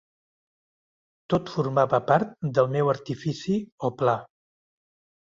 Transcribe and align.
Tot 1.33 1.51
formava 1.57 2.01
part 2.13 2.33
del 2.57 2.73
meu 2.79 2.93
artifici 2.97 3.63
o 3.91 3.97
pla. 4.03 4.21